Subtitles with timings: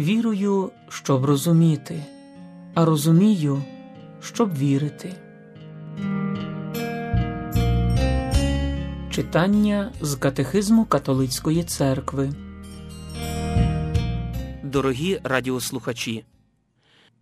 [0.00, 2.04] Вірую, щоб розуміти,
[2.74, 3.62] а розумію,
[4.20, 5.14] щоб вірити.
[9.10, 12.32] Читання з Катехизму Католицької церкви.
[14.62, 16.24] Дорогі радіослухачі,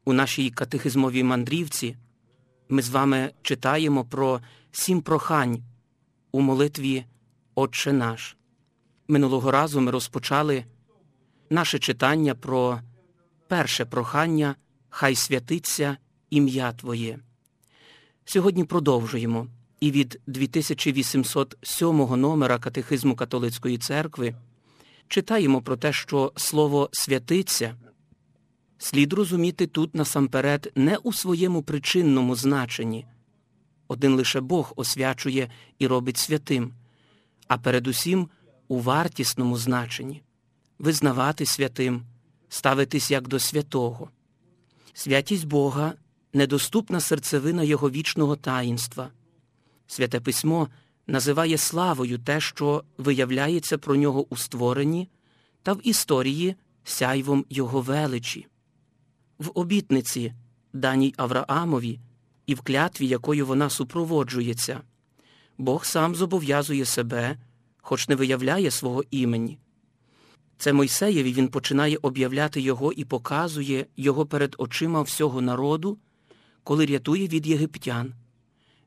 [0.04, 1.96] у нашій катехизмовій мандрівці
[2.68, 4.40] ми з вами читаємо про
[4.72, 5.62] сім прохань
[6.32, 7.04] у молитві
[7.54, 8.36] Отче наш.
[9.08, 10.64] Минулого разу ми розпочали
[11.50, 12.80] наше читання про
[13.48, 14.54] перше прохання
[14.90, 15.96] Хай святиться
[16.30, 17.18] ім'я Твоє.
[18.24, 19.46] Сьогодні продовжуємо
[19.80, 24.34] і від 2807 номера Катехизму Католицької церкви
[25.08, 27.76] читаємо про те, що слово святиться
[28.78, 33.06] слід розуміти тут насамперед не у своєму причинному значенні.
[33.88, 36.72] Один лише Бог освячує і робить святим,
[37.48, 38.28] а передусім
[38.68, 40.22] у вартісному значенні
[40.78, 42.02] визнавати святим,
[42.48, 44.10] ставитись як до святого.
[44.92, 45.94] Святість Бога
[46.32, 49.10] недоступна серцевина Його вічного таїнства.
[49.86, 50.68] Святе письмо
[51.06, 55.08] називає славою те, що виявляється про нього у створенні
[55.62, 58.46] та в історії сяйвом Його величі.
[59.38, 60.32] В обітниці,
[60.72, 62.00] даній Авраамові,
[62.46, 64.80] і в клятві, якою вона супроводжується,
[65.58, 67.36] Бог сам зобов'язує себе,
[67.82, 69.58] хоч не виявляє свого імені.
[70.58, 75.98] Це Мойсеєві він починає об'являти його і показує його перед очима всього народу,
[76.64, 78.14] коли рятує від єгиптян.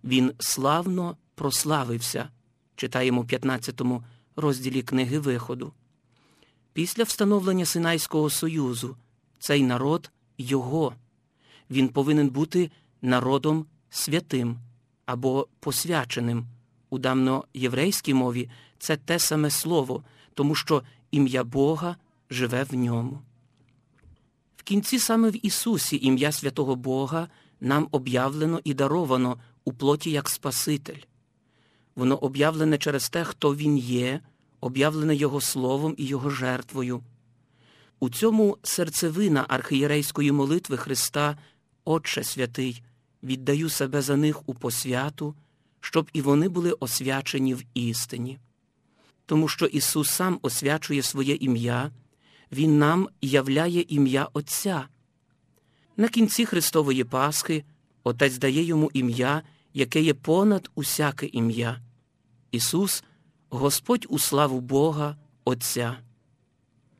[0.04, 2.30] Він славно прославився,
[2.76, 3.82] читаємо в 15
[4.36, 5.74] розділі книги Виходу.
[6.74, 8.98] Після встановлення Синайського союзу
[9.40, 10.96] цей народ його.
[11.70, 14.58] Він повинен бути народом святим
[15.06, 16.46] або посвяченим.
[16.90, 18.50] У давноєврейській мові
[18.80, 21.96] це те саме слово, тому що ім'я Бога
[22.30, 23.22] живе в ньому.
[24.58, 27.28] В кінці саме в Ісусі ім'я святого Бога
[27.62, 31.00] нам об'явлено і даровано у плоті як Спаситель.
[31.96, 34.22] Воно об'явлене через те, хто Він є,
[34.62, 37.04] об'явлене Його Словом і Його жертвою.
[38.00, 41.38] У цьому серцевина архієрейської молитви Христа,
[41.86, 42.84] Отче святий,
[43.24, 45.36] віддаю себе за них у посвяту,
[45.80, 48.40] щоб і вони були освячені в істині.
[49.32, 51.92] Тому що Ісус сам освячує своє ім'я,
[52.52, 54.88] Він нам являє ім'я Отця.
[55.98, 57.64] На кінці Христової Пасхи
[58.04, 59.42] Отець дає йому ім'я,
[59.74, 61.82] яке є понад усяке ім'я.
[62.52, 63.04] Ісус
[63.50, 65.16] Господь у славу Бога
[65.46, 65.98] Отця.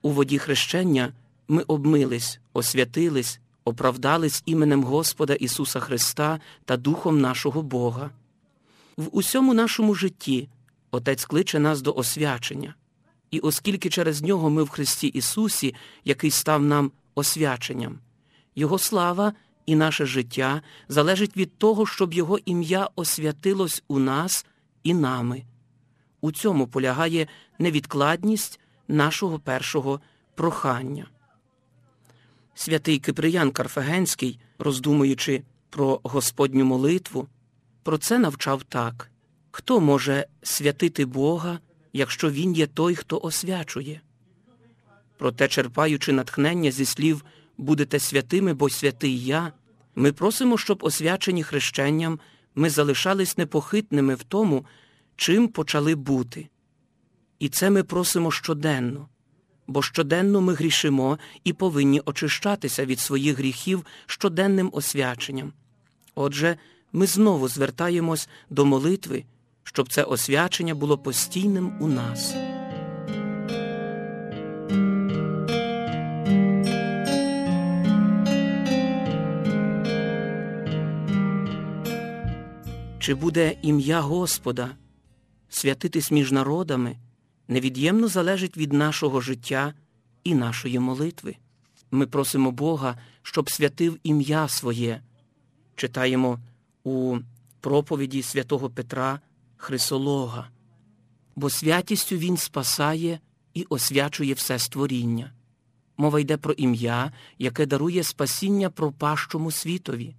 [0.02, 1.14] У воді хрещення
[1.48, 8.12] ми обмились, освятились, оправдались іменем Господа Ісуса Христа та Духом нашого Бога.
[8.98, 10.50] В усьому нашому житті
[10.92, 12.76] Отець кличе нас до освячення,
[13.32, 15.76] і оскільки через нього ми в Христі Ісусі,
[16.06, 18.00] який став нам освяченням,
[18.56, 19.34] Його слава
[19.66, 24.46] і наше життя залежить від того, щоб Його ім'я освятилось у нас
[24.84, 25.44] і нами.
[26.22, 27.28] У цьому полягає
[27.60, 30.02] невідкладність нашого першого
[30.36, 31.08] прохання.
[32.54, 37.28] Святий Киприян Карфагенський, роздумуючи про Господню молитву,
[37.84, 39.11] про це навчав так
[39.52, 41.60] хто може святити Бога,
[41.94, 44.02] якщо Він є той, хто освячує?
[45.18, 47.26] Проте, черпаючи натхнення зі слів
[47.58, 49.54] будете святими, бо святий я,
[49.96, 52.20] ми просимо, щоб освячені хрещенням
[52.56, 54.66] ми залишались непохитними в тому,
[55.16, 56.50] чим почали бути.
[57.40, 59.10] І це ми просимо щоденно,
[59.68, 65.54] бо щоденно ми грішимо і повинні очищатися від своїх гріхів щоденним освяченням.
[66.16, 66.58] Отже,
[66.94, 69.24] ми знову звертаємось до молитви,
[69.64, 72.36] щоб це освячення було постійним у нас.
[83.00, 84.70] Чи буде ім'я Господа
[85.50, 86.98] святитись між народами,
[87.48, 89.74] невід'ємно залежить від нашого життя
[90.24, 91.36] і нашої молитви.
[91.92, 95.02] Ми просимо Бога, щоб святив ім'я своє.
[95.76, 96.40] Читаємо
[96.84, 97.18] у
[97.62, 99.20] проповіді святого Петра
[99.62, 100.50] Хрисолога,
[101.36, 103.20] бо святістю Він спасає
[103.54, 105.32] і освячує все створіння.
[105.98, 110.16] Мова йде про ім'я, яке дарує спасіння пропащому світові.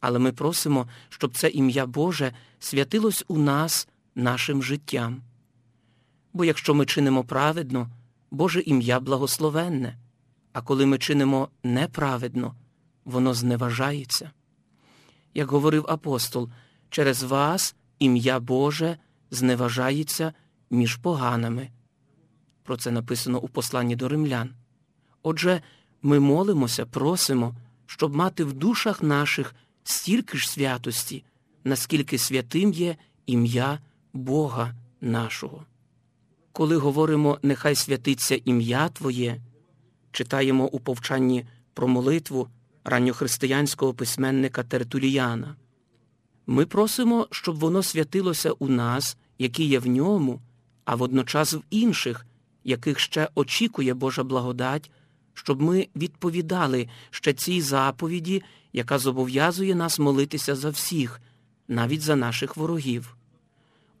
[0.00, 5.22] Але ми просимо, щоб це ім'я Боже святилось у нас нашим життям.
[6.32, 7.90] Бо якщо ми чинимо праведно,
[8.30, 9.98] Боже ім'я благословенне,
[10.52, 12.54] а коли ми чинимо неправедно,
[13.04, 14.30] воно зневажається.
[15.34, 16.50] Як говорив апостол,
[16.90, 18.96] через вас ім'я Боже
[19.30, 20.32] зневажається
[20.70, 21.68] між поганими.
[22.62, 24.50] Про це написано у посланні до римлян.
[25.22, 25.62] Отже,
[26.02, 27.54] ми молимося, просимо,
[27.86, 29.54] щоб мати в душах наших
[29.84, 31.24] стільки ж святості,
[31.64, 32.96] наскільки святим є
[33.26, 33.78] ім'я
[34.12, 35.64] Бога нашого.
[36.52, 39.40] Коли говоримо нехай святиться ім'я Твоє,
[40.12, 42.48] читаємо у повчанні про молитву
[42.84, 45.56] ранньохристиянського письменника Тертуліяна.
[46.46, 50.40] Ми просимо, щоб воно святилося у нас, які є в ньому,
[50.84, 52.26] а водночас в інших,
[52.64, 54.90] яких ще очікує Божа благодать,
[55.34, 61.20] щоб ми відповідали ще цій заповіді, яка зобов'язує нас молитися за всіх,
[61.68, 63.16] навіть за наших ворогів.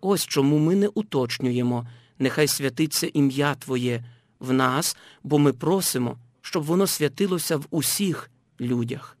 [0.00, 1.86] Ось чому ми не уточнюємо,
[2.18, 4.04] нехай святиться ім'я Твоє
[4.40, 9.15] в нас, бо ми просимо, щоб воно святилося в усіх людях.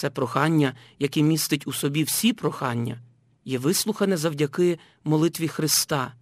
[0.00, 3.00] Це прохання, яке містить у собі всі прохання,
[3.44, 6.14] є вислухане завдяки молитві Христа,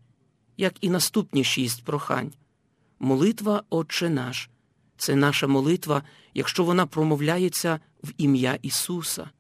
[0.57, 2.33] як і наступні шість прохань.
[2.99, 4.51] Молитва Отче наш
[4.97, 6.03] це наша молитва,
[6.35, 9.31] якщо вона промовляється в ім'я Ісуса.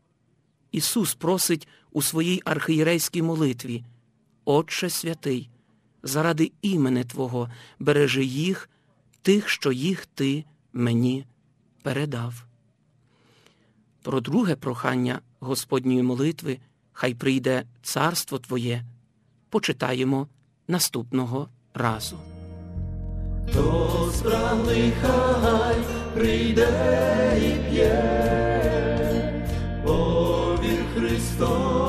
[0.73, 3.85] Ісус просить у своїй архієрейській молитві
[4.45, 5.51] Отче святий,
[6.03, 8.71] заради імени Твого бережи їх,
[9.23, 11.27] тих, що їх Ти мені
[11.83, 12.48] передав.
[14.03, 16.59] Про друге прохання Господньої молитви
[16.93, 18.85] Хай прийде царство Твоє,
[19.49, 20.29] почитаємо
[20.69, 22.19] наступного разу.
[23.55, 25.77] То справний хай
[26.15, 26.69] прийде
[27.39, 28.25] і п'є,
[29.85, 31.88] повір збулося